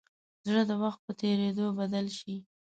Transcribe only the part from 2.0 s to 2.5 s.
شي.